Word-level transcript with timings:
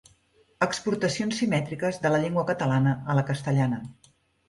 Exportacions 0.65 1.37
simètriques 1.43 2.01
de 2.07 2.15
la 2.15 2.25
llengua 2.25 2.49
catalana 2.51 2.99
a 3.15 3.23
la 3.23 3.29
castellana. 3.33 3.85